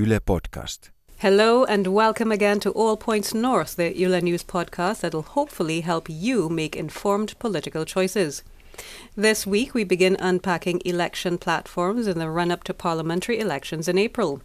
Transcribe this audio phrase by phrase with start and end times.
[0.00, 0.88] Yle Podcast.
[1.18, 6.06] Hello and welcome again to All Points North, the Yle News podcast that'll hopefully help
[6.08, 8.42] you make informed political choices.
[9.14, 13.98] This week we begin unpacking election platforms in the run up to parliamentary elections in
[13.98, 14.40] April.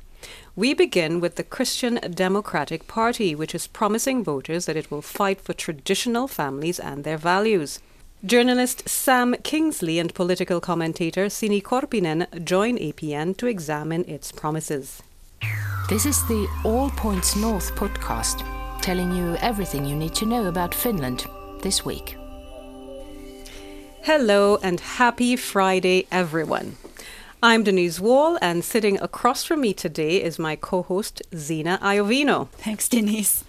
[0.58, 5.40] We begin with the Christian Democratic Party, which is promising voters that it will fight
[5.40, 7.80] for traditional families and their values.
[8.26, 15.02] Journalist Sam Kingsley and political commentator Sini Korpinen join APN to examine its promises.
[15.90, 18.44] This is the All Points North podcast,
[18.82, 21.26] telling you everything you need to know about Finland
[21.62, 22.18] this week.
[24.04, 26.78] Hello and happy Friday, everyone.
[27.44, 32.50] I'm Denise Wall, and sitting across from me today is my co host, Zena Iovino.
[32.50, 33.44] Thanks, Denise.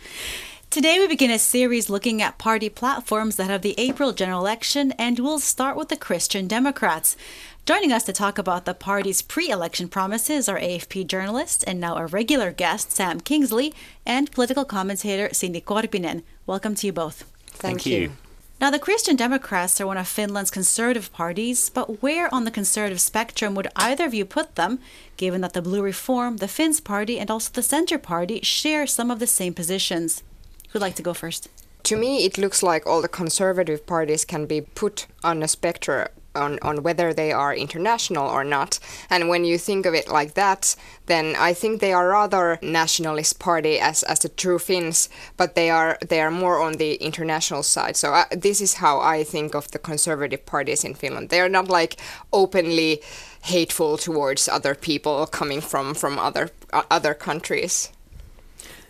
[0.68, 4.92] Today, we begin a series looking at party platforms that have the April general election,
[4.98, 7.16] and we'll start with the Christian Democrats.
[7.66, 11.96] Joining us to talk about the party's pre election promises are AFP journalist and now
[11.96, 13.74] a regular guest, Sam Kingsley,
[14.06, 16.22] and political commentator, Sini Korpinen.
[16.46, 17.24] Welcome to you both.
[17.48, 17.98] Thank, Thank you.
[17.98, 18.12] you.
[18.60, 23.00] Now, the Christian Democrats are one of Finland's conservative parties, but where on the conservative
[23.00, 24.78] spectrum would either of you put them,
[25.16, 29.10] given that the Blue Reform, the Finns Party, and also the Centre Party share some
[29.10, 30.22] of the same positions?
[30.68, 31.48] Who'd like to go first?
[31.82, 36.06] To me, it looks like all the conservative parties can be put on a spectrum
[36.36, 38.78] on, on whether they are international or not.
[39.10, 43.38] And when you think of it like that, then I think they are rather nationalist
[43.38, 47.62] party as, as the true Finns, but they are they are more on the international
[47.62, 47.96] side.
[47.96, 51.30] So uh, this is how I think of the conservative parties in Finland.
[51.30, 51.96] They are not like
[52.32, 53.00] openly
[53.42, 57.90] hateful towards other people coming from from other uh, other countries.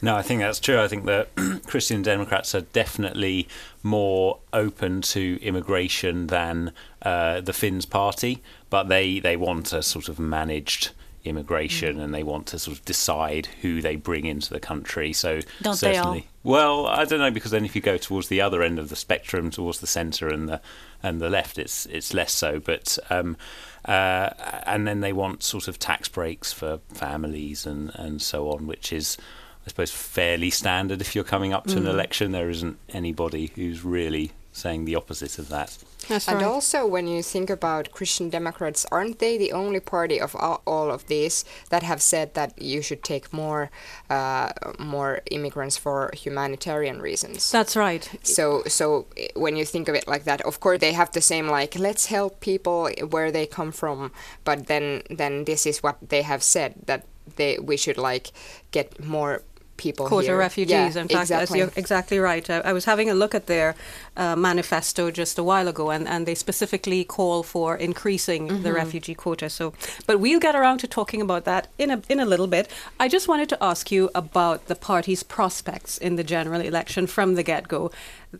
[0.02, 0.80] No, I think that's true.
[0.80, 1.28] I think that
[1.66, 3.48] Christian Democrats are definitely
[3.82, 6.72] more open to immigration than
[7.06, 10.90] uh, the Finns party, but they, they want a sort of managed
[11.22, 12.02] immigration mm.
[12.02, 15.12] and they want to sort of decide who they bring into the country.
[15.12, 16.26] So don't certainly?
[16.42, 18.96] Well, I don't know because then if you go towards the other end of the
[18.96, 20.60] spectrum, towards the centre and the
[21.00, 22.58] and the left, it's it's less so.
[22.58, 23.36] But um,
[23.84, 24.30] uh,
[24.66, 28.92] and then they want sort of tax breaks for families and and so on, which
[28.92, 29.16] is
[29.64, 31.78] I suppose, fairly standard if you're coming up to mm.
[31.78, 32.32] an election.
[32.32, 35.76] There isn't anybody who's really saying the opposite of that.
[36.08, 36.46] That's and right.
[36.46, 40.90] also, when you think about Christian Democrats, aren't they the only party of all, all
[40.90, 43.70] of these that have said that you should take more,
[44.08, 47.50] uh, more immigrants for humanitarian reasons?
[47.50, 48.08] That's right.
[48.22, 51.48] So, so when you think of it like that, of course they have the same
[51.48, 54.12] like let's help people where they come from,
[54.44, 57.04] but then then this is what they have said that
[57.36, 58.30] they we should like
[58.70, 59.42] get more
[59.76, 60.38] people quota here.
[60.38, 60.94] refugees.
[60.94, 61.58] Yeah, in fact, exactly.
[61.58, 62.48] you're exactly right.
[62.48, 63.74] I, I, was having a look at their
[64.16, 68.62] uh, manifesto just a while ago, and, and they specifically call for increasing mm-hmm.
[68.62, 69.48] the refugee quota.
[69.50, 69.72] So,
[70.06, 72.68] but we'll get around to talking about that in a in a little bit.
[72.98, 77.34] I just wanted to ask you about the party's prospects in the general election from
[77.34, 77.90] the get go.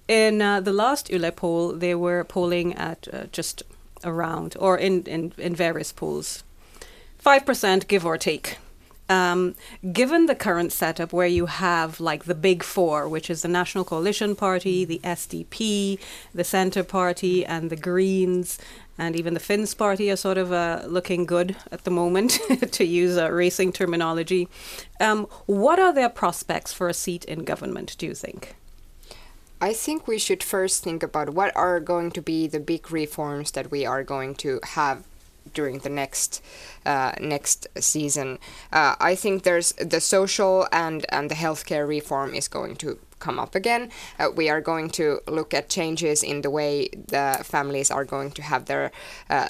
[0.09, 3.63] In uh, the last Yle poll, they were polling at uh, just
[4.05, 6.45] around, or in, in, in various polls,
[7.25, 8.59] 5%, give or take.
[9.09, 9.55] Um,
[9.93, 13.85] given the current setup where you have like the big four, which is the National
[13.85, 15.99] Coalition Party, the SDP,
[16.35, 18.59] the Centre Party, and the Greens,
[18.99, 22.39] and even the Finns Party are sort of uh, looking good at the moment,
[22.73, 24.49] to use a racing terminology.
[25.01, 28.57] Um, what are their prospects for a seat in government, do you think?
[29.61, 33.53] I think we should first think about what are going to be the big reforms
[33.53, 35.05] that we are going to have
[35.57, 36.43] during the next
[36.85, 38.39] uh, next season.
[38.73, 43.39] Uh, I think there's the social and and the healthcare reform is going to come
[43.39, 43.91] up again.
[44.19, 48.31] Uh, we are going to look at changes in the way the families are going
[48.33, 48.91] to have their
[49.31, 49.49] uh,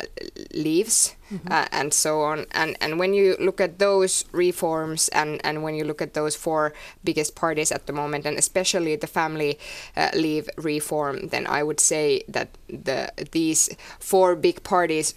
[0.54, 1.50] leaves mm-hmm.
[1.50, 2.46] uh, and so on.
[2.52, 6.36] And and when you look at those reforms and and when you look at those
[6.36, 6.72] four
[7.04, 9.58] biggest parties at the moment, and especially the family
[9.96, 15.14] uh, leave reform, then I would say that the these four big parties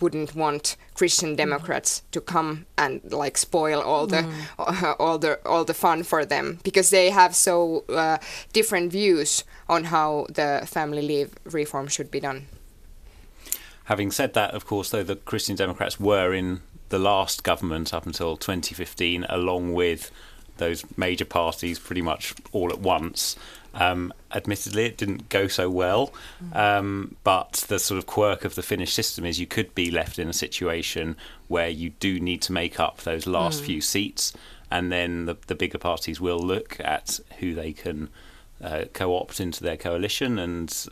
[0.00, 1.36] wouldn't want Christian mm-hmm.
[1.36, 4.96] Democrats to come and like spoil all the mm.
[5.00, 8.18] all the all the fun for them because they have so uh,
[8.52, 12.46] different views on how the family leave reform should be done.
[13.86, 18.06] Having said that, of course, though the Christian Democrats were in the last government up
[18.06, 20.10] until 2015, along with
[20.56, 23.36] those major parties pretty much all at once.
[23.74, 26.12] Um, admittedly, it didn't go so well,
[26.52, 30.18] um, but the sort of quirk of the Finnish system is you could be left
[30.18, 31.14] in a situation
[31.46, 33.66] where you do need to make up those last mm.
[33.66, 34.32] few seats,
[34.70, 38.08] and then the, the bigger parties will look at who they can
[38.62, 40.88] uh, co-opt into their coalition, and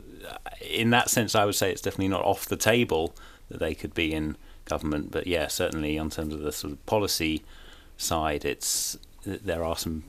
[0.60, 3.14] in that sense, I would say it's definitely not off the table
[3.48, 5.10] that they could be in government.
[5.10, 7.42] But yeah, certainly in terms of the sort of policy
[7.96, 10.04] side, it's there are some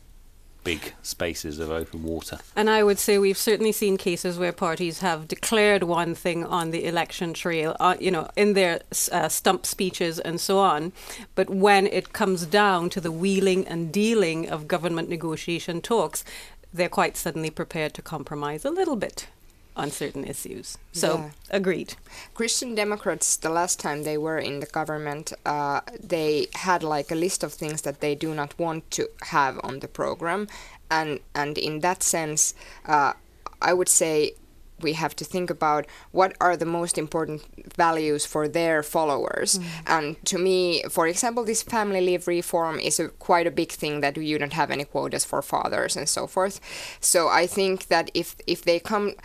[0.66, 2.40] big spaces of open water.
[2.56, 6.72] And I would say we've certainly seen cases where parties have declared one thing on
[6.72, 8.82] the election trail, uh, you know, in their
[9.12, 10.92] uh, stump speeches and so on.
[11.36, 16.26] But when it comes down to the wheeling and dealing of government negotiation talks,
[16.74, 19.28] they're quite suddenly prepared to compromise a little bit
[19.76, 20.78] on certain issues.
[20.94, 21.30] So, yeah.
[21.50, 21.96] agreed.
[22.34, 27.16] Christian Democrats, the last time they were in the government, uh, they had like a
[27.16, 30.48] list of things that they do not want to have on the program,
[30.90, 32.54] and and in that sense,
[32.86, 33.14] uh,
[33.62, 34.34] I would say
[34.82, 37.42] we have to think about what are the most important
[37.76, 39.58] values for their followers.
[39.58, 39.66] Mm.
[39.88, 44.02] And to me, for example, this family leave reform is a, quite a big thing
[44.02, 46.60] that you don't have any quotas for fathers and so forth.
[47.00, 49.16] So I think that if if they come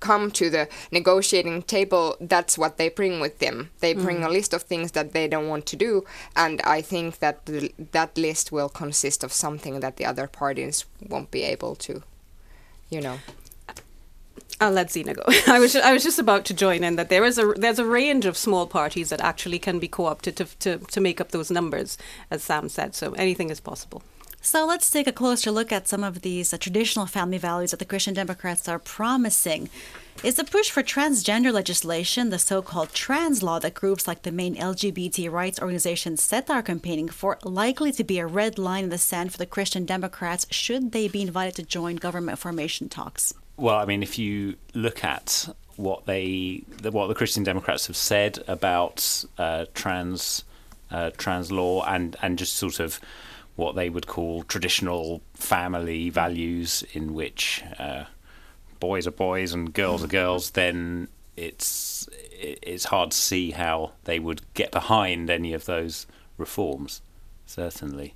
[0.00, 3.70] come to the negotiating table, that's what they bring with them.
[3.80, 4.26] They bring mm.
[4.26, 6.04] a list of things that they don't want to do,
[6.34, 10.84] and I think that the, that list will consist of something that the other parties
[11.08, 12.02] won't be able to,
[12.90, 13.18] you know.
[14.58, 15.22] I'll let Zena go.
[15.46, 17.84] I was I was just about to join in that there is a there's a
[17.84, 21.50] range of small parties that actually can be co-opted to, to, to make up those
[21.50, 21.98] numbers,
[22.30, 22.94] as Sam said.
[22.94, 24.02] So anything is possible.
[24.46, 27.78] So let's take a closer look at some of these uh, traditional family values that
[27.80, 29.68] the Christian Democrats are promising.
[30.22, 34.30] Is the push for transgender legislation, the so called trans law that groups like the
[34.30, 38.90] main LGBT rights organization SETA are campaigning for, likely to be a red line in
[38.90, 43.34] the sand for the Christian Democrats should they be invited to join government formation talks?
[43.56, 48.38] Well, I mean, if you look at what they, what the Christian Democrats have said
[48.46, 50.44] about uh, trans,
[50.92, 53.00] uh, trans law, and and just sort of
[53.56, 58.04] what they would call traditional family values, in which uh,
[58.78, 64.18] boys are boys and girls are girls, then it's it's hard to see how they
[64.18, 66.06] would get behind any of those
[66.38, 67.02] reforms.
[67.46, 68.14] Certainly.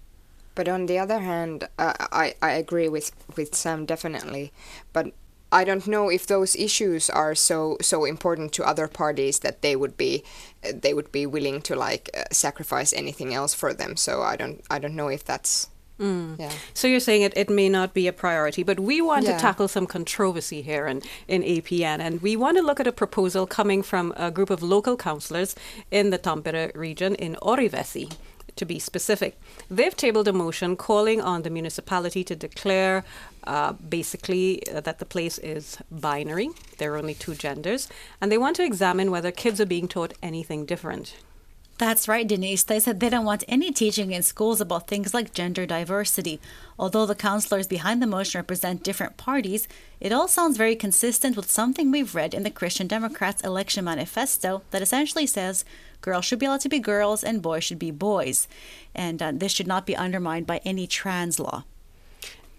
[0.54, 4.52] But on the other hand, uh, I I agree with with Sam definitely,
[4.92, 5.12] but
[5.52, 9.76] I don't know if those issues are so so important to other parties that they
[9.76, 10.22] would be
[10.62, 13.96] they would be willing to like uh, sacrifice anything else for them.
[13.96, 15.68] So I don't I don't know if that's
[16.00, 16.38] Mm.
[16.38, 16.50] Yeah.
[16.72, 19.34] So you're saying it, it may not be a priority, but we want yeah.
[19.34, 22.92] to tackle some controversy here in, in APN, and we want to look at a
[22.92, 25.54] proposal coming from a group of local councillors
[25.90, 28.10] in the Tampere region in Orivesi
[28.56, 29.38] to be specific.
[29.70, 33.04] They've tabled a motion calling on the municipality to declare
[33.44, 36.50] uh, basically uh, that the place is binary.
[36.78, 37.88] There are only two genders.
[38.20, 41.16] And they want to examine whether kids are being taught anything different.
[41.80, 42.62] That's right, Denise.
[42.62, 46.38] They said they don't want any teaching in schools about things like gender diversity.
[46.78, 49.66] Although the counselors behind the motion represent different parties,
[49.98, 54.60] it all sounds very consistent with something we've read in the Christian Democrats' election manifesto
[54.72, 55.64] that essentially says
[56.02, 58.46] girls should be allowed to be girls and boys should be boys.
[58.94, 61.64] And uh, this should not be undermined by any trans law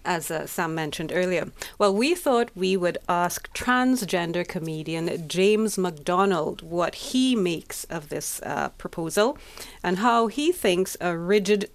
[0.04, 1.50] as uh, Sam mentioned earlier.
[1.78, 8.40] Well, we thought we would ask transgender comedian James McDonald what he makes of this
[8.42, 9.38] uh, proposal
[9.82, 11.70] and how he thinks a rigid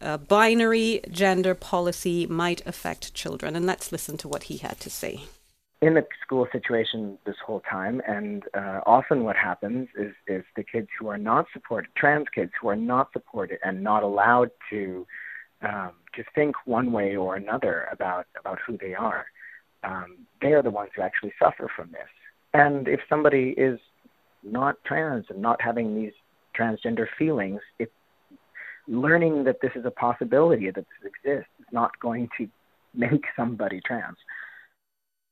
[0.00, 3.56] uh, binary gender policy might affect children.
[3.56, 5.24] And let's listen to what he had to say.
[5.82, 10.62] In the school situation this whole time, and uh, often what happens is, is the
[10.62, 15.06] kids who are not supported, trans kids who are not supported and not allowed to
[15.62, 19.26] um, to think one way or another about about who they are,
[19.84, 22.08] um, they are the ones who actually suffer from this.
[22.52, 23.78] And if somebody is
[24.42, 26.12] not trans and not having these
[26.58, 27.92] transgender feelings, it,
[28.88, 32.48] learning that this is a possibility that this exists is not going to
[32.94, 34.16] make somebody trans.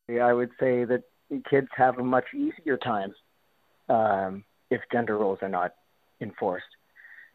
[0.08, 1.02] I would say that
[1.50, 3.14] kids have a much easier time
[3.88, 5.74] um, if gender roles are not
[6.20, 6.66] enforced.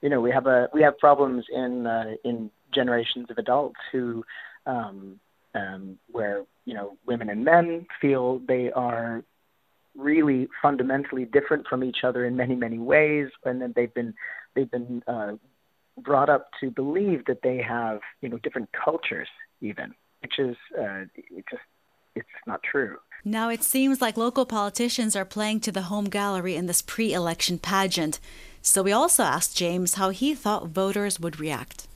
[0.01, 4.23] You know, we have a we have problems in uh, in generations of adults who,
[4.65, 5.19] um,
[5.55, 9.23] um, where you know women and men feel they are
[9.95, 14.13] really fundamentally different from each other in many many ways, and then they've been
[14.55, 15.33] they've been uh,
[15.97, 19.27] brought up to believe that they have you know different cultures
[19.61, 21.63] even, which is uh, it just
[22.15, 22.97] it's not true.
[23.25, 27.57] Now it seems like local politicians are playing to the home gallery in this pre-election
[27.57, 28.19] pageant.
[28.61, 31.87] So we also asked James how he thought voters would react.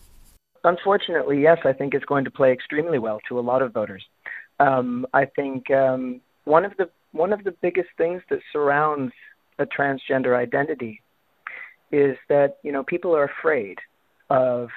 [0.64, 4.04] Unfortunately, yes, I think it's going to play extremely well to a lot of voters.
[4.60, 9.14] Um, I think um, one of the one of the biggest things that surrounds
[9.60, 11.02] a transgender identity
[11.92, 13.78] is that you know people are afraid
[14.30, 14.70] of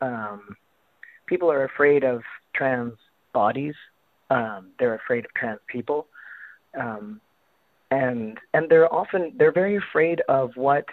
[0.00, 0.56] um,
[1.26, 2.22] people are afraid of
[2.54, 2.94] trans
[3.32, 3.74] bodies.
[4.30, 6.06] Um, they're afraid of trans people,
[6.78, 7.20] um,
[7.90, 10.86] and and they're often they're very afraid of what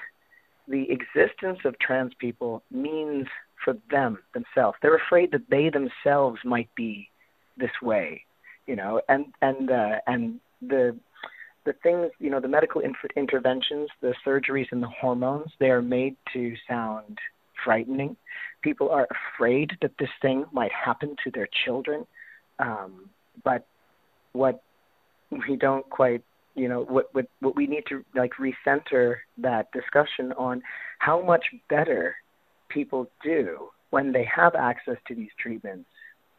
[0.68, 3.28] the existence of trans people means
[3.64, 4.78] for them themselves.
[4.82, 7.10] They're afraid that they themselves might be
[7.58, 8.24] this way,
[8.68, 10.96] you know, and and uh, and the
[11.66, 15.82] the things, you know, the medical inf- interventions, the surgeries and the hormones, they are
[15.82, 17.20] made to sound
[17.64, 18.16] frightening.
[18.62, 22.06] People are afraid that this thing might happen to their children.
[22.60, 23.10] Um,
[23.44, 23.66] but
[24.34, 24.64] what
[25.32, 26.24] we don't quite,
[26.56, 30.62] you know, what, what, what we need to like recenter that discussion on
[31.00, 32.16] how much better
[32.70, 35.90] people do when they have access to these treatments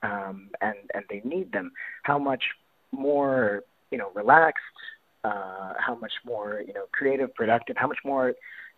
[0.02, 1.72] um, and, and they need them,
[2.02, 2.44] how much
[2.92, 4.62] more, you know, relaxed,
[5.24, 8.34] uh, how much more, you know, creative, productive, how much more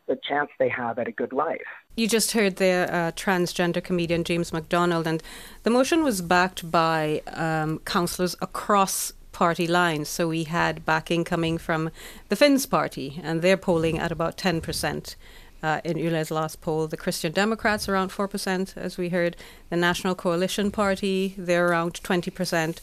[0.08, 1.60] the chance they have at a good life.
[1.96, 5.22] You just heard the uh, transgender comedian James MacDonald, and
[5.62, 10.08] the motion was backed by um, councillors across party lines.
[10.08, 11.90] So we had backing coming from
[12.28, 15.14] the Finns party, and they're polling at about 10%.
[15.62, 19.36] Uh, in Yle's last poll, the Christian Democrats around 4%, as we heard.
[19.70, 22.80] The National Coalition Party, they're around 20%.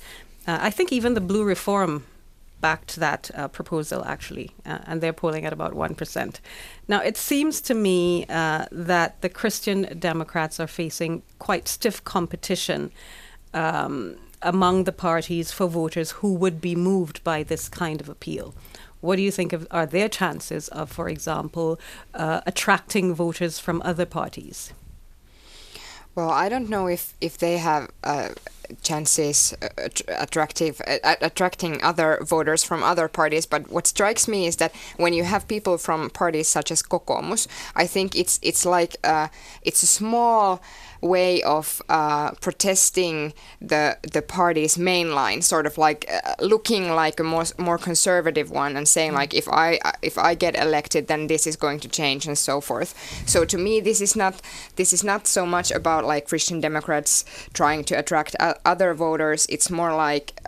[0.48, 2.06] Uh, I think even the Blue Reform
[2.62, 6.40] backed that uh, proposal actually, uh, and they're polling at about 1%.
[6.88, 12.92] Now, it seems to me uh, that the Christian Democrats are facing quite stiff competition
[13.54, 18.54] um, among the parties for voters who would be moved by this kind of appeal.
[19.02, 21.80] What do you think of, are their chances of, for example,
[22.14, 24.74] uh, attracting voters from other parties?
[26.16, 28.30] Well, I don't know if, if they have uh,
[28.82, 33.46] chances uh, attractive uh, attracting other voters from other parties.
[33.46, 37.48] But what strikes me is that when you have people from parties such as Kokoomus,
[37.76, 39.28] I think it's it's like uh,
[39.62, 40.62] it's a small
[41.02, 47.20] way of uh, protesting the the party's main line, sort of like uh, looking like
[47.20, 51.28] a more more conservative one and saying like if I if I get elected, then
[51.28, 52.96] this is going to change and so forth.
[53.26, 54.42] So to me, this is not
[54.76, 59.46] this is not so much about like Christian Democrats trying to attract other voters.
[59.50, 60.40] It's more like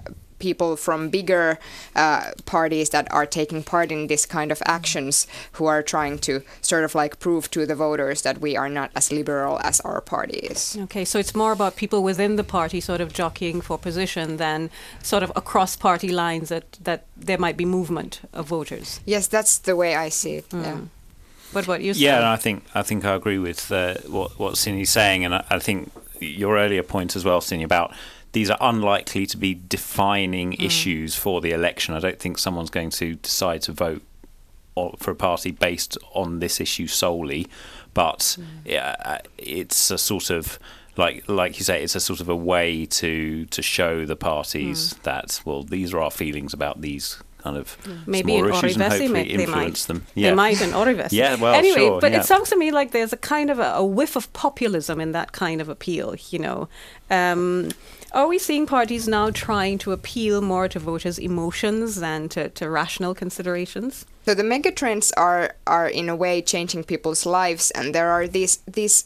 [0.41, 1.59] people from bigger
[1.95, 6.41] uh, parties that are taking part in this kind of actions who are trying to
[6.61, 10.01] sort of like prove to the voters that we are not as liberal as our
[10.01, 10.77] party is.
[10.81, 14.69] Okay, so it's more about people within the party sort of jockeying for position than
[15.03, 18.99] sort of across party lines that, that there might be movement of voters.
[19.05, 20.49] Yes, that's the way I see it.
[20.49, 20.63] Mm.
[20.63, 20.77] Yeah.
[21.51, 21.93] What about you?
[21.93, 25.35] Yeah, and I think I think I agree with uh, what what Sini's saying, and
[25.35, 27.93] I, I think your earlier point as well, Cindy, about
[28.33, 30.63] these are unlikely to be defining mm.
[30.63, 31.93] issues for the election.
[31.93, 34.03] I don't think someone's going to decide to vote
[34.97, 37.47] for a party based on this issue solely,
[37.93, 38.45] but mm.
[38.65, 40.57] yeah, it's a sort of
[40.97, 44.93] like like you say, it's a sort of a way to to show the parties
[44.93, 45.03] mm.
[45.03, 49.45] that well, these are our feelings about these kind of maybe in Orivesi may, they
[49.45, 50.05] might them.
[50.15, 50.29] Yeah.
[50.29, 51.09] They might in Orivesi.
[51.11, 52.19] yeah, well, anyway, sure, but yeah.
[52.19, 55.11] it sounds to me like there's a kind of a, a whiff of populism in
[55.11, 56.15] that kind of appeal.
[56.29, 56.69] You know.
[57.09, 57.71] Um,
[58.13, 62.69] are we seeing parties now trying to appeal more to voters' emotions than to, to
[62.69, 64.05] rational considerations?
[64.25, 68.59] So the megatrends are are in a way changing people's lives, and there are these
[68.67, 69.05] these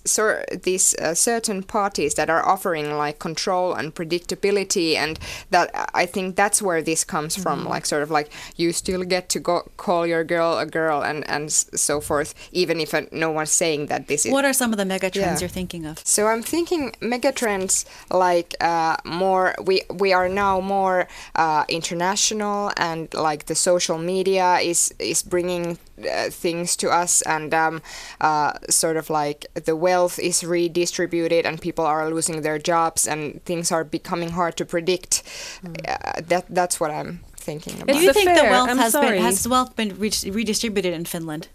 [0.64, 5.18] these uh, certain parties that are offering like control and predictability, and
[5.52, 7.44] that I think that's where this comes mm-hmm.
[7.44, 7.66] from.
[7.66, 11.24] Like sort of like you still get to go call your girl a girl and
[11.30, 14.32] and so forth, even if uh, no one's saying that this is.
[14.34, 15.40] What are some of the megatrends yeah.
[15.40, 16.00] you're thinking of?
[16.04, 19.56] So I'm thinking megatrends like uh, more.
[19.64, 25.78] We we are now more uh, international, and like the social media is is bringing
[26.00, 27.82] uh, things to us and um,
[28.22, 33.44] uh, sort of like the wealth is redistributed and people are losing their jobs and
[33.46, 35.24] things are becoming hard to predict
[35.64, 35.76] mm.
[35.88, 38.44] uh, that that's what i'm thinking about do you think fair.
[38.44, 39.18] the wealth I'm has sorry.
[39.18, 41.48] been has wealth been redistributed in finland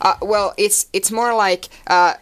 [0.00, 2.14] uh, well, it's it's more like uh,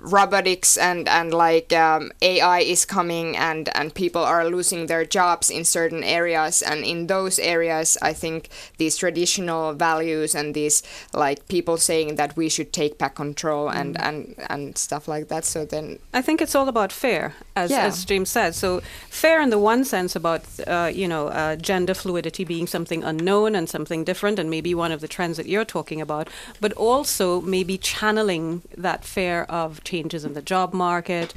[0.00, 5.50] robotics and and like um, AI is coming and and people are losing their jobs
[5.50, 10.82] in certain areas and in those areas I think these traditional values and these
[11.12, 14.08] like people saying that we should take back control and mm.
[14.08, 15.44] and and stuff like that.
[15.44, 17.86] So then I think it's all about fair, as yeah.
[17.86, 18.54] as James said.
[18.54, 18.80] So
[19.10, 23.54] fair in the one sense about uh, you know uh, gender fluidity being something unknown
[23.54, 26.28] and something different and maybe one of the trends that you're talking about,
[26.60, 31.34] but also also maybe channeling that fear of changes in the job market,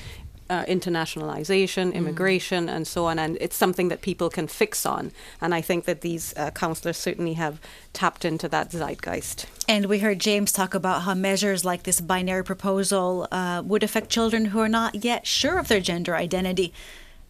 [0.49, 1.93] uh, internationalization, mm.
[1.93, 2.75] immigration, mm.
[2.75, 3.17] and so on.
[3.17, 5.11] And it's something that people can fix on.
[5.39, 7.59] And I think that these uh, councillors certainly have
[7.93, 9.45] tapped into that zeitgeist.
[9.67, 14.09] And we heard James talk about how measures like this binary proposal uh, would affect
[14.09, 16.73] children who are not yet sure of their gender identity.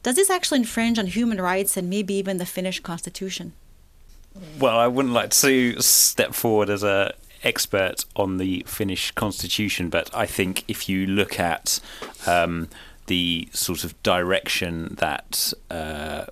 [0.03, 3.53] Does this actually infringe on human rights and maybe even the Finnish constitution?
[4.59, 7.13] Well, I wouldn't like to step forward as a
[7.43, 11.79] expert on the Finnish constitution, but I think if you look at
[12.27, 12.67] um,
[13.07, 16.25] the sort of direction that uh,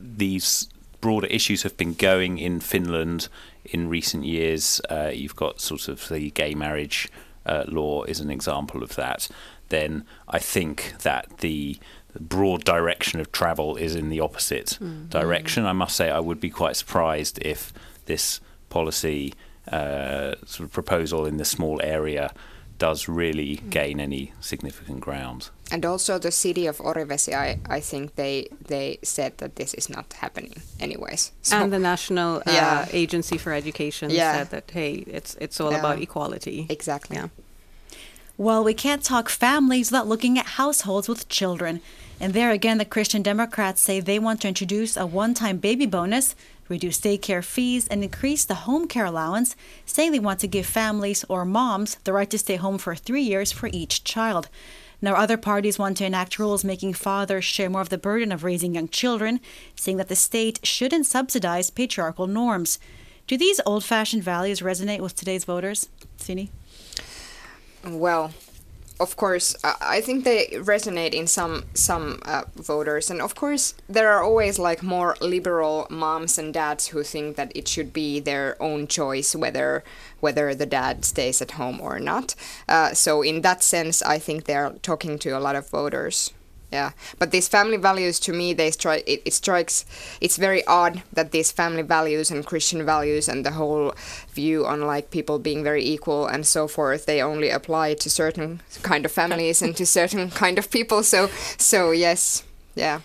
[0.00, 0.68] these
[1.00, 3.28] broader issues have been going in Finland
[3.64, 7.08] in recent years, uh, you've got sort of the gay marriage
[7.46, 9.28] uh, law is an example of that.
[9.68, 11.78] Then I think that the
[12.18, 15.08] broad direction of travel is in the opposite mm.
[15.08, 15.66] direction.
[15.66, 17.72] I must say, I would be quite surprised if
[18.06, 19.34] this policy
[19.72, 22.32] uh, sort of proposal in the small area
[22.78, 23.70] does really mm.
[23.70, 25.50] gain any significant ground.
[25.70, 29.90] And also the city of Orivesi, I, I think they they said that this is
[29.90, 31.32] not happening anyways.
[31.42, 32.86] So, and the National uh, yeah.
[32.92, 34.32] Agency for Education yeah.
[34.32, 35.80] said that hey, it's it's all yeah.
[35.80, 36.66] about equality.
[36.70, 37.16] Exactly.
[37.16, 37.28] Yeah.
[38.38, 41.80] Well, we can't talk families without looking at households with children.
[42.20, 45.86] And there again, the Christian Democrats say they want to introduce a one time baby
[45.86, 46.34] bonus,
[46.68, 49.56] reduce daycare fees, and increase the home care allowance,
[49.86, 53.22] saying they want to give families or moms the right to stay home for three
[53.22, 54.48] years for each child.
[55.00, 58.42] Now, other parties want to enact rules making fathers share more of the burden of
[58.42, 59.40] raising young children,
[59.76, 62.78] saying that the state shouldn't subsidize patriarchal norms.
[63.28, 66.48] Do these old fashioned values resonate with today's voters, Sini?
[67.84, 68.32] Well,
[69.00, 74.10] of course, I think they resonate in some some uh, voters, and of course, there
[74.10, 78.56] are always like more liberal moms and dads who think that it should be their
[78.60, 79.84] own choice whether
[80.20, 82.34] whether the dad stays at home or not.
[82.68, 86.32] Uh, so in that sense, I think they are talking to a lot of voters
[86.70, 89.84] yeah but these family values to me they strike it, it, strikes
[90.20, 93.94] it's very odd that these family values and christian values and the whole
[94.32, 98.60] view on like people being very equal and so forth they only apply to certain
[98.82, 102.44] kind of families and to certain kind of people so so yes
[102.74, 103.00] yeah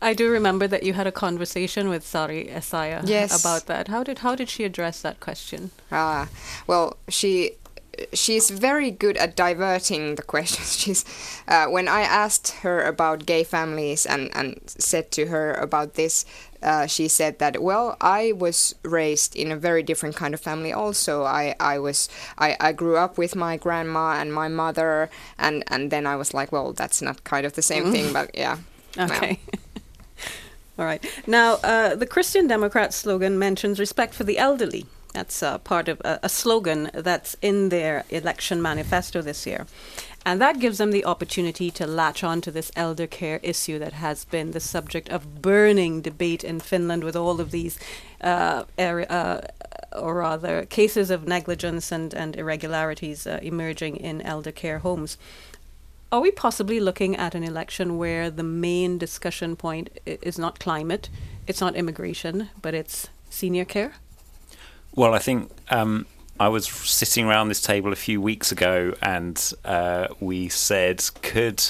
[0.00, 3.40] I do remember that you had a conversation with Sari Essayah yes.
[3.40, 3.88] about that.
[3.88, 5.72] How did how did she address that question?
[5.90, 6.28] Ah,
[6.68, 7.56] well, she
[8.12, 10.78] she's very good at diverting the questions.
[10.82, 11.04] She's
[11.46, 16.24] uh, when I asked her about gay families and and said to her about this,
[16.62, 20.72] uh, she said that well I was raised in a very different kind of family.
[20.72, 25.64] Also, I I was I, I grew up with my grandma and my mother, and
[25.68, 27.92] and then I was like, well, that's not kind of the same mm.
[27.92, 28.58] thing, but yeah.
[28.98, 29.38] Okay.
[30.78, 31.04] All right.
[31.26, 34.86] Now, uh, the Christian Democrat slogan mentions respect for the elderly.
[35.18, 39.66] That's uh, part of a, a slogan that's in their election manifesto this year.
[40.24, 43.94] And that gives them the opportunity to latch on to this elder care issue that
[43.94, 47.80] has been the subject of burning debate in Finland with all of these,
[48.20, 49.40] uh, er- uh,
[49.92, 55.18] or rather, cases of negligence and, and irregularities uh, emerging in elder care homes.
[56.12, 61.08] Are we possibly looking at an election where the main discussion point is not climate,
[61.48, 63.94] it's not immigration, but it's senior care?
[64.94, 66.06] Well, I think um,
[66.40, 71.64] I was sitting around this table a few weeks ago, and uh, we said, could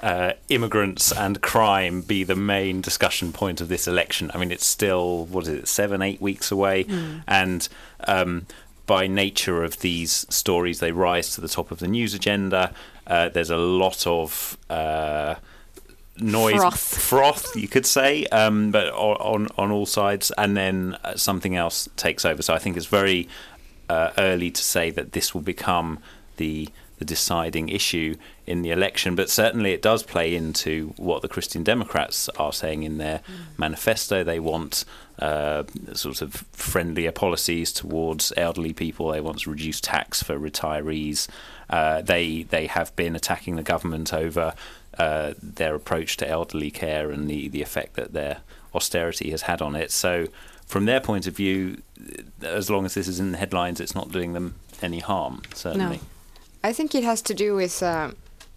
[0.00, 4.30] uh, immigrants and crime be the main discussion point of this election?
[4.34, 7.22] I mean, it's still what is it, seven, eight weeks away, mm.
[7.26, 7.68] and
[8.06, 8.46] um,
[8.86, 12.72] by nature of these stories, they rise to the top of the news agenda.
[13.06, 15.36] Uh, there's a lot of uh,
[16.20, 16.98] noise froth.
[16.98, 21.88] froth you could say um, but on on all sides and then uh, something else
[21.96, 23.28] takes over so i think it's very
[23.88, 25.98] uh, early to say that this will become
[26.36, 28.14] the the deciding issue
[28.46, 32.82] in the election but certainly it does play into what the christian democrats are saying
[32.82, 33.58] in their mm.
[33.58, 34.84] manifesto they want
[35.20, 39.08] uh, sort of friendlier policies towards elderly people.
[39.10, 41.28] They want to reduce tax for retirees.
[41.68, 44.54] Uh, they they have been attacking the government over
[44.98, 48.38] uh, their approach to elderly care and the, the effect that their
[48.74, 49.90] austerity has had on it.
[49.90, 50.26] So,
[50.66, 51.82] from their point of view,
[52.42, 55.96] as long as this is in the headlines, it's not doing them any harm, certainly.
[55.96, 56.02] No.
[56.62, 58.12] I think it has to do with uh,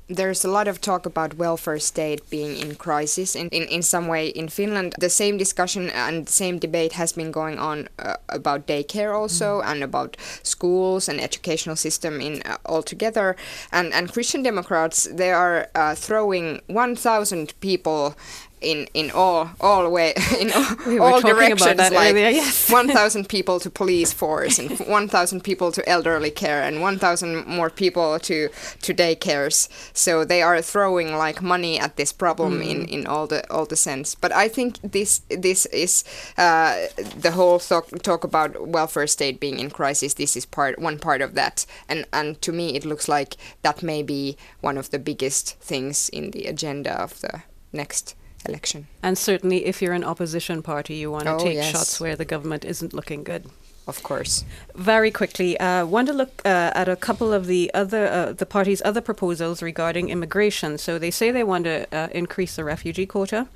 [0.10, 4.08] there's a lot of talk about welfare state being in crisis in, in, in some
[4.08, 4.96] way in Finland.
[5.00, 9.66] The same discussion and same debate has been going on uh, about daycare also mm.
[9.66, 13.36] and about schools and educational system in uh, altogether.
[13.72, 18.16] And and Christian Democrats they are uh, throwing 1,000 people
[18.64, 22.70] in in all all way in all, we all directions like earlier, yes.
[22.72, 28.20] 1000 people to police force and 1000 people to elderly care and 1000 more people
[28.20, 28.50] to
[28.82, 32.70] to daycares so they are throwing like money at this problem mm.
[32.70, 36.04] in in all the all the sense but i think this this is
[36.38, 40.98] uh, the whole talk, talk about welfare state being in crisis this is part one
[40.98, 44.90] part of that and and to me it looks like that may be one of
[44.92, 48.88] the biggest things in the agenda of the next election.
[49.02, 51.72] And certainly, if you're an opposition party, you want to oh, take yes.
[51.72, 53.46] shots where the government isn't looking good.
[53.88, 54.46] of course.
[54.76, 58.46] Very quickly, uh, want to look uh, at a couple of the other uh, the
[58.46, 60.78] party's other proposals regarding immigration.
[60.78, 63.48] So they say they want to uh, increase the refugee quota,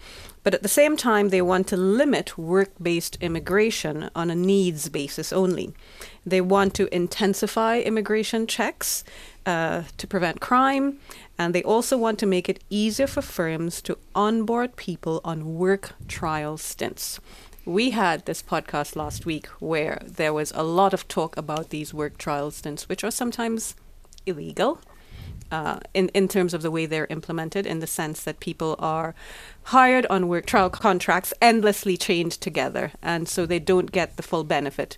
[0.48, 5.34] but at the same time they want to limit work-based immigration on a needs basis
[5.34, 5.74] only.
[6.26, 9.04] They want to intensify immigration checks
[9.46, 11.00] uh, to prevent crime,
[11.38, 15.96] and they also want to make it easier for firms to onboard people on work
[16.08, 17.20] trial stints.
[17.66, 21.94] We had this podcast last week where there was a lot of talk about these
[21.94, 23.76] work trial stints, which are sometimes
[24.26, 24.80] illegal.
[25.50, 29.16] Uh, in, in terms of the way they're implemented, in the sense that people are
[29.64, 34.44] hired on work trial contracts, endlessly chained together, and so they don't get the full
[34.44, 34.98] benefit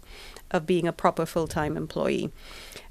[0.50, 2.32] of being a proper full time employee.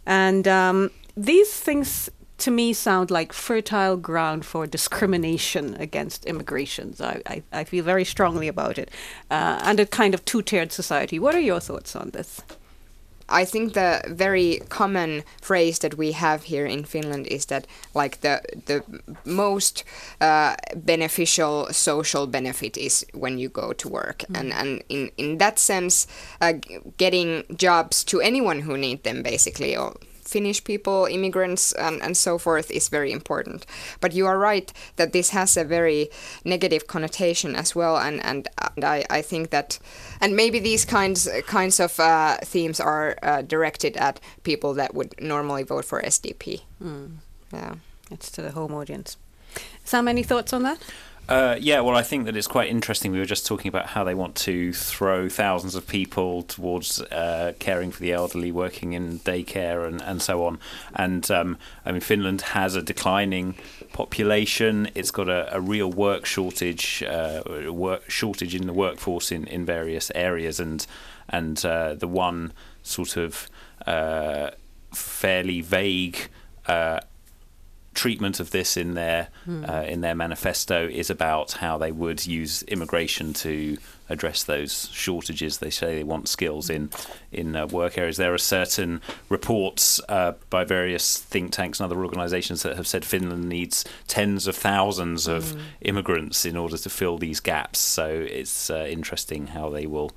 [0.06, 7.00] And um, these things to me sound like fertile ground for discrimination against immigrations.
[7.00, 8.90] I, I, I feel very strongly about it.
[9.30, 11.18] Uh, and a kind of two tiered society.
[11.18, 12.40] What are your thoughts on this?
[13.28, 18.20] I think the very common phrase that we have here in Finland is that like
[18.20, 18.82] the the
[19.24, 19.84] most
[20.20, 24.40] uh, beneficial social benefit is when you go to work, mm.
[24.40, 26.06] and and in in that sense,
[26.40, 26.54] uh,
[26.96, 29.94] getting jobs to anyone who need them basically, or
[30.28, 33.66] Finnish people, immigrants, and, and so forth is very important.
[34.00, 36.10] But you are right that this has a very
[36.44, 39.78] negative connotation as well, and, and, and I, I think that,
[40.20, 45.14] and maybe these kinds kinds of uh, themes are uh, directed at people that would
[45.20, 46.62] normally vote for SDP.
[46.82, 47.16] Mm.
[47.52, 47.74] Yeah,
[48.10, 49.16] it's to the home audience.
[49.84, 50.78] Sam, any thoughts on that?
[51.28, 53.12] Uh, yeah, well, I think that it's quite interesting.
[53.12, 57.52] We were just talking about how they want to throw thousands of people towards uh,
[57.58, 60.58] caring for the elderly, working in daycare, and, and so on.
[60.94, 63.56] And um, I mean, Finland has a declining
[63.92, 64.88] population.
[64.94, 69.66] It's got a, a real work shortage, uh, work shortage in the workforce in, in
[69.66, 70.86] various areas, and
[71.28, 73.50] and uh, the one sort of
[73.86, 74.52] uh,
[74.94, 76.30] fairly vague
[76.66, 77.00] uh,
[77.98, 79.68] treatment of this in their mm.
[79.68, 83.76] uh, in their manifesto is about how they would use immigration to
[84.08, 85.58] address those shortages.
[85.58, 86.90] They say they want skills in
[87.32, 88.16] in uh, work areas.
[88.16, 93.04] There are certain reports uh, by various think tanks and other organisations that have said
[93.04, 95.60] Finland needs tens of thousands of mm.
[95.80, 97.80] immigrants in order to fill these gaps.
[97.80, 100.12] So it's uh, interesting how they will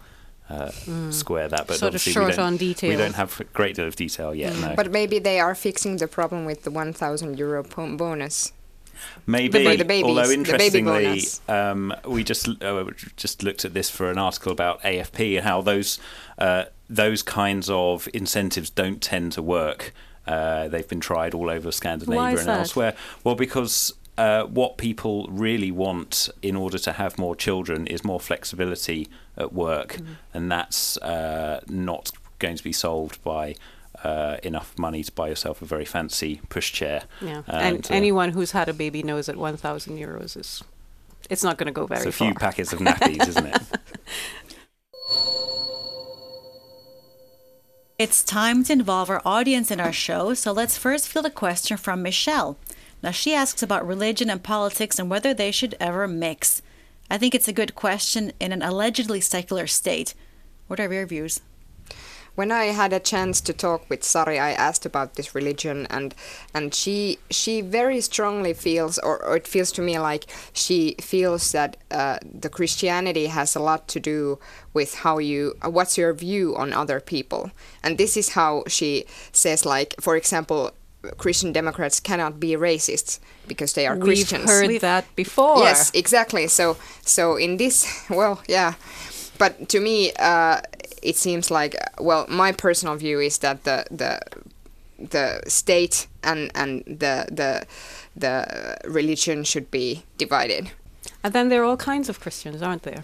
[0.50, 1.14] uh, mm.
[1.14, 1.68] square that.
[1.68, 2.90] But sort of short on detail.
[2.90, 4.54] We don't have a great deal of detail yet.
[4.54, 4.62] Mm.
[4.62, 4.76] No.
[4.76, 8.54] But maybe they are fixing the problem with the 1,000 euro bonus.
[9.26, 14.12] Maybe, the, the babies, although interestingly, um, we just uh, just looked at this for
[14.12, 16.00] an article about AFP and how those
[16.38, 19.92] uh, those kinds of incentives don't tend to work.
[20.28, 22.60] Uh, they've been tried all over Scandinavia and that?
[22.60, 22.94] elsewhere.
[23.24, 28.20] Well, because uh, what people really want in order to have more children is more
[28.20, 30.14] flexibility at work, mm-hmm.
[30.34, 33.56] and that's uh, not going to be solved by
[34.04, 37.04] uh, enough money to buy yourself a very fancy pushchair.
[37.22, 40.64] Yeah, and, and uh, anyone who's had a baby knows that 1,000 euros is
[41.30, 42.28] it's not going to go very it's a far.
[42.28, 43.62] few packets of nappies, isn't it?
[48.02, 51.78] It's time to involve our audience in our show, so let's first field a question
[51.78, 52.58] from Michelle.
[53.04, 56.64] Now, she asks about religion and politics and whether they should ever mix.
[57.12, 60.14] I think it's a good question in an allegedly secular state.
[60.68, 61.42] What are your views?
[62.36, 66.16] when I had a chance to talk with Sari, I asked about this religion, and
[66.54, 71.52] and she she very strongly feels, or, or it feels to me like she feels
[71.52, 74.40] that uh, the Christianity has a lot to do
[74.74, 77.52] with how you, what's your view on other people,
[77.84, 80.72] and this is how she says, like for example,
[81.18, 84.46] Christian Democrats cannot be racists because they are We've Christians.
[84.46, 85.60] We've heard that before.
[85.60, 86.48] Yes, exactly.
[86.48, 88.74] So, so in this, well, yeah,
[89.38, 90.62] but to me, uh,
[91.02, 94.20] it seems like, well, my personal view is that the the
[94.98, 97.66] the state and and the the
[98.16, 100.72] the religion should be divided.
[101.24, 103.04] And then there are all kinds of Christians, aren't there?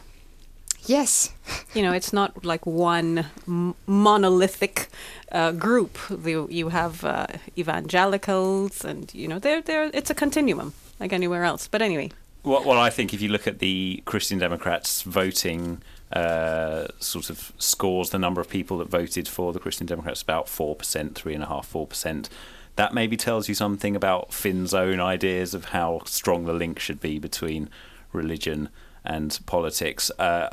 [0.85, 1.33] Yes.
[1.73, 4.87] You know, it's not like one m- monolithic
[5.31, 5.97] uh, group.
[6.23, 11.43] You, you have uh, evangelicals, and you know, they're, they're, it's a continuum like anywhere
[11.43, 11.67] else.
[11.67, 12.11] But anyway.
[12.43, 15.81] Well, well, I think if you look at the Christian Democrats voting
[16.13, 20.47] uh, sort of scores, the number of people that voted for the Christian Democrats about
[20.47, 22.29] four percent, three and a half, four percent.
[22.77, 27.01] That maybe tells you something about Finn's own ideas of how strong the link should
[27.01, 27.69] be between
[28.13, 28.69] religion
[29.08, 30.12] and politics.
[30.20, 30.50] Uh,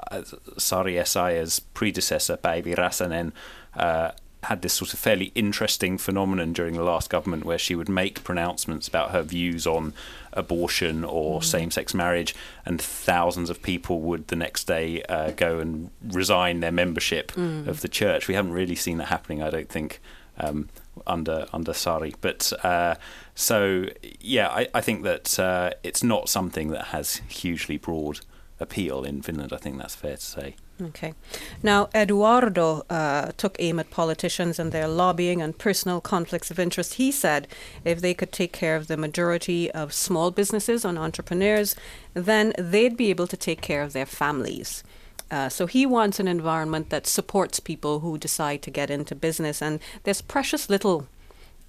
[0.57, 3.33] Sari Essayah's predecessor, Päivi Räsänen,
[3.77, 4.13] uh,
[4.45, 8.23] had this sort of fairly interesting phenomenon during the last government where she would make
[8.25, 9.93] pronouncements about her views on
[10.33, 11.45] abortion or mm.
[11.45, 16.61] same sex marriage, and thousands of people would the next day uh, go and resign
[16.61, 17.67] their membership mm.
[17.67, 18.29] of the church.
[18.29, 20.01] We haven't really seen that happening, I don't think.
[20.37, 20.69] Um,
[21.07, 22.97] under under Sari, but uh,
[23.35, 23.87] so
[24.21, 28.21] yeah, I, I think that uh, it's not something that has hugely broad
[28.61, 29.53] appeal in Finland.
[29.53, 30.57] I think that's fair to say.
[30.83, 31.15] Okay.
[31.63, 36.95] Now, Eduardo uh, took aim at politicians and their lobbying and personal conflicts of interest.
[36.95, 37.47] He said
[37.85, 41.77] if they could take care of the majority of small businesses and entrepreneurs,
[42.15, 44.83] then they'd be able to take care of their families.
[45.31, 49.63] Uh, so he wants an environment that supports people who decide to get into business.
[49.63, 51.07] And there's precious little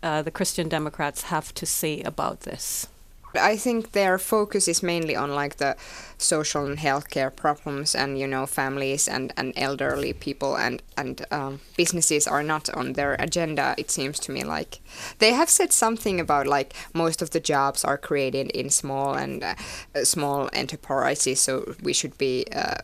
[0.04, 2.88] uh, the Christian Democrats have to say about this.
[3.38, 5.76] I think their focus is mainly on like the
[6.18, 11.60] social and healthcare problems, and you know, families and, and elderly people and and um,
[11.78, 13.76] businesses are not on their agenda.
[13.78, 14.80] It seems to me like
[15.20, 19.44] they have said something about like most of the jobs are created in small and
[19.44, 19.56] uh,
[20.04, 22.76] small enterprises, so we should be uh,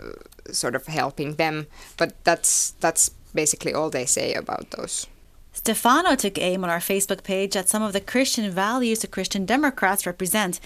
[0.52, 1.68] sort of helping them.
[1.98, 5.08] But that's that's basically all they say about those.
[5.54, 9.46] Stefano took aim on our Facebook page at some of the Christian values the Christian
[9.46, 10.60] Democrats represent.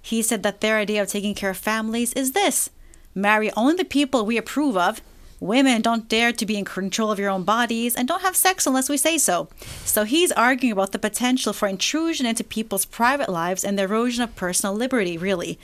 [0.00, 2.70] He said that their idea of taking care of families is this
[3.14, 5.00] marry only the people we approve of.
[5.40, 8.66] Women don't dare to be in control of your own bodies and don't have sex
[8.66, 9.48] unless we say so.
[9.84, 14.22] So he's arguing about the potential for intrusion into people's private lives and the erosion
[14.22, 15.58] of personal liberty, really.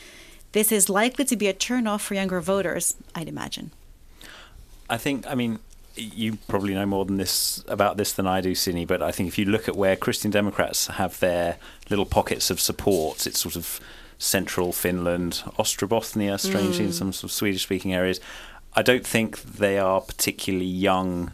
[0.52, 3.70] This is likely to be a turnoff for younger voters, I'd imagine.
[4.88, 5.58] I think, I mean,
[5.96, 8.86] you probably know more than this about this than I do, Sini.
[8.86, 11.56] But I think if you look at where Christian Democrats have their
[11.90, 13.80] little pockets of support, it's sort of
[14.18, 16.88] central Finland, Ostrobothnia, strangely mm.
[16.88, 18.20] in some sort of Swedish-speaking areas.
[18.74, 21.32] I don't think they are particularly young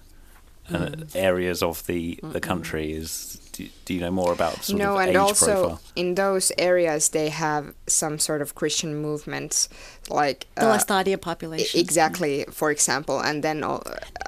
[0.71, 1.17] uh, mm.
[1.17, 2.93] areas of the the country.
[2.93, 5.81] Is do, do you know more about sort no, of and also profile?
[5.95, 9.69] in those areas they have some sort of Christian movements,
[10.09, 11.79] like the uh, Laestadian population.
[11.79, 13.63] Exactly, for example, and then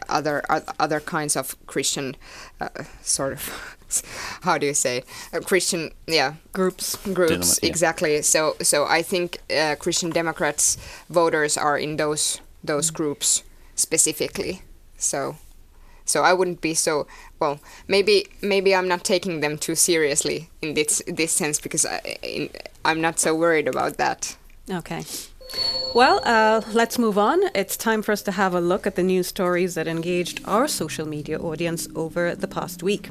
[0.09, 0.43] other
[0.79, 2.17] other kinds of Christian
[2.61, 2.69] uh,
[3.03, 3.77] sort of
[4.43, 7.69] how do you say uh, Christian yeah groups groups yeah.
[7.69, 8.23] exactly.
[8.23, 10.77] So so I think uh, Christian Democrats
[11.09, 12.95] voters are in those those mm.
[12.95, 13.43] groups
[13.75, 14.63] specifically.
[14.99, 15.37] So
[16.05, 17.07] so I wouldn't be so
[17.41, 17.59] well.
[17.89, 22.51] Maybe maybe I'm not taking them too seriously in this this sense because I, in,
[22.85, 24.37] I'm not so worried about that.
[24.71, 25.05] Okay.
[25.95, 27.41] Well, uh, let's move on.
[27.55, 30.67] It's time for us to have a look at the news stories that engaged our
[30.67, 33.11] social media audience over the past week.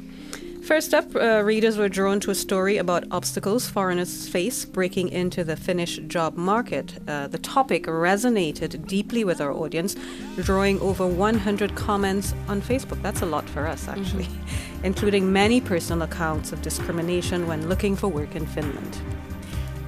[0.64, 5.44] First up, uh, readers were drawn to a story about obstacles foreigners face breaking into
[5.44, 6.98] the Finnish job market.
[7.06, 9.94] Uh, the topic resonated deeply with our audience,
[10.36, 13.02] drawing over 100 comments on Facebook.
[13.02, 14.84] That's a lot for us, actually, mm-hmm.
[14.84, 19.02] including many personal accounts of discrimination when looking for work in Finland.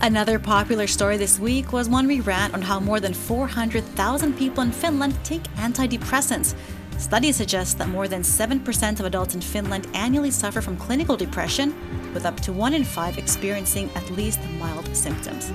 [0.03, 4.63] Another popular story this week was one we ran on how more than 400,000 people
[4.63, 6.55] in Finland take antidepressants.
[6.99, 11.75] Studies suggest that more than 7% of adults in Finland annually suffer from clinical depression,
[12.15, 15.53] with up to 1 in 5 experiencing at least mild symptoms.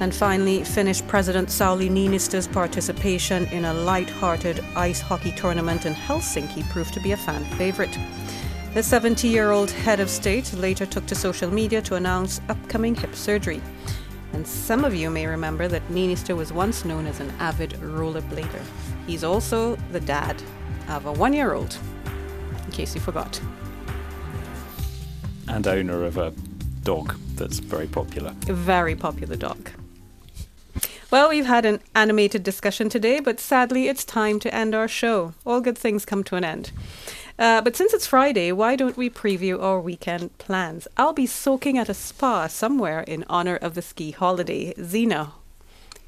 [0.00, 6.68] And finally, Finnish President Sauli Niinistö's participation in a light-hearted ice hockey tournament in Helsinki
[6.70, 7.98] proved to be a fan favorite.
[8.74, 12.94] The 70 year old head of state later took to social media to announce upcoming
[12.94, 13.60] hip surgery.
[14.34, 18.62] And some of you may remember that Niinistö was once known as an avid rollerblader.
[19.08, 20.40] He's also the dad
[20.86, 21.78] of a one year old,
[22.66, 23.40] in case you forgot.
[25.48, 26.34] And owner of a
[26.82, 28.34] dog that's very popular.
[28.48, 29.70] A very popular dog.
[31.10, 35.32] Well, we've had an animated discussion today, but sadly it's time to end our show.
[35.46, 36.70] All good things come to an end.
[37.38, 40.86] Uh, but since it's Friday, why don't we preview our weekend plans?
[40.98, 44.74] I'll be soaking at a spa somewhere in honor of the ski holiday.
[44.82, 45.32] Zena,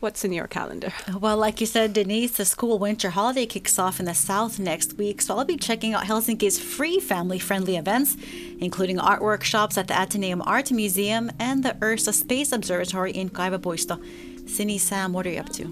[0.01, 0.95] What's in your calendar?
[1.21, 4.97] Well, like you said, Denise, the school winter holiday kicks off in the south next
[4.97, 8.17] week, so I'll be checking out Helsinki's free family friendly events,
[8.61, 14.03] including art workshops at the Ateneum Art Museum and the Ursa Space Observatory in Kaivopuisto.
[14.47, 15.65] Sini Sam, what are you up to?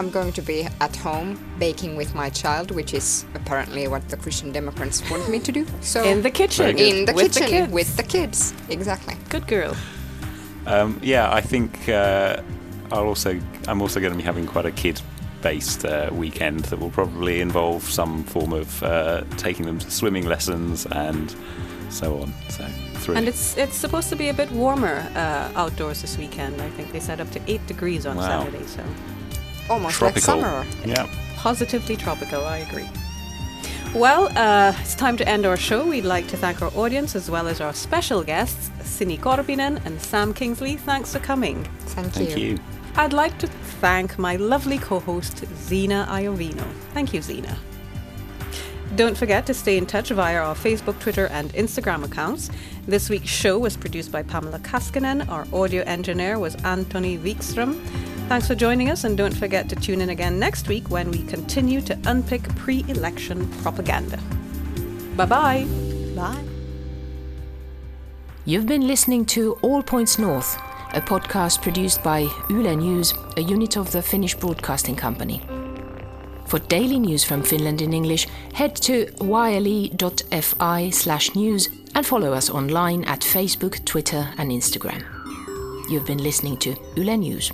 [0.00, 4.16] I'm going to be at home baking with my child, which is apparently what the
[4.16, 5.64] Christian Democrats want me to do.
[5.80, 9.14] So in the kitchen, in the with kitchen the with the kids, exactly.
[9.28, 9.76] Good girl.
[10.66, 12.42] Um, yeah, I think uh,
[12.92, 15.00] I'll also I'm also going to be having quite a kid
[15.42, 20.26] based uh, weekend that will probably involve some form of uh, taking them to swimming
[20.26, 21.34] lessons and
[21.88, 22.32] so on.
[22.48, 23.16] So three.
[23.16, 26.60] And it's it's supposed to be a bit warmer uh, outdoors this weekend.
[26.60, 28.44] I think they said up to eight degrees on wow.
[28.44, 28.66] Saturday.
[28.66, 28.82] So
[29.68, 30.36] almost tropical.
[30.36, 30.66] like summer.
[30.84, 31.08] Yeah.
[31.36, 32.88] Positively tropical, I agree.
[33.94, 35.84] Well, uh, it's time to end our show.
[35.84, 40.00] We'd like to thank our audience as well as our special guests, Sini Korpinen and
[40.00, 40.76] Sam Kingsley.
[40.76, 41.64] Thanks for coming.
[41.86, 42.58] Thank, Thank you.
[42.96, 46.66] I'd like to thank my lovely co host, Zena Iovino.
[46.92, 47.56] Thank you, Zena.
[48.96, 52.50] Don't forget to stay in touch via our Facebook, Twitter, and Instagram accounts.
[52.86, 55.28] This week's show was produced by Pamela Kaskinen.
[55.28, 57.80] Our audio engineer was Anthony Wikström.
[58.28, 61.22] Thanks for joining us, and don't forget to tune in again next week when we
[61.22, 64.18] continue to unpick pre election propaganda.
[65.16, 65.66] Bye bye.
[66.16, 66.44] Bye.
[68.44, 70.58] You've been listening to All Points North,
[70.94, 75.40] a podcast produced by Yle News, a unit of the Finnish Broadcasting Company.
[76.46, 82.50] For daily news from Finland in English, head to yle.fi slash news and follow us
[82.50, 85.04] online at Facebook, Twitter, and Instagram.
[85.88, 87.52] You've been listening to Yle News.